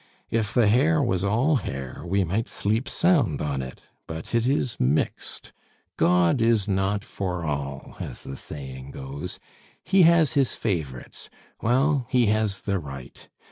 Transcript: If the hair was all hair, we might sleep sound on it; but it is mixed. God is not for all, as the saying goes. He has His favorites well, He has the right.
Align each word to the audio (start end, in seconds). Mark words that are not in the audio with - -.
If 0.31 0.51
the 0.55 0.67
hair 0.67 0.99
was 0.99 1.23
all 1.23 1.57
hair, 1.57 2.01
we 2.03 2.23
might 2.23 2.47
sleep 2.47 2.89
sound 2.89 3.39
on 3.39 3.61
it; 3.61 3.81
but 4.07 4.33
it 4.33 4.47
is 4.47 4.79
mixed. 4.79 5.53
God 5.95 6.41
is 6.41 6.67
not 6.67 7.03
for 7.03 7.45
all, 7.45 7.97
as 7.99 8.23
the 8.23 8.35
saying 8.35 8.89
goes. 8.89 9.37
He 9.83 10.01
has 10.01 10.33
His 10.33 10.55
favorites 10.55 11.29
well, 11.61 12.07
He 12.09 12.25
has 12.25 12.61
the 12.61 12.79
right. 12.79 13.29